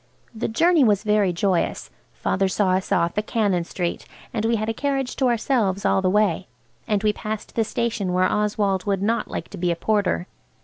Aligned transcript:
The 0.33 0.47
journey 0.47 0.83
was 0.83 1.03
very 1.03 1.31
joyous. 1.31 1.91
Father 2.11 2.47
saw 2.47 2.71
us 2.71 2.91
off 2.91 3.15
at 3.19 3.27
Cannon 3.27 3.63
Street, 3.65 4.07
and 4.33 4.43
we 4.45 4.55
had 4.55 4.67
a 4.67 4.73
carriage 4.73 5.15
to 5.17 5.27
ourselves 5.27 5.85
all 5.85 6.01
the 6.01 6.09
way, 6.09 6.47
and 6.87 7.03
we 7.03 7.13
passed 7.13 7.53
the 7.53 7.63
station 7.63 8.11
where 8.11 8.23
Oswald 8.25 8.85
would 8.85 9.03
not 9.03 9.27
like 9.29 9.49
to 9.49 9.59
be 9.59 9.69
a 9.69 9.75
porter. 9.75 10.25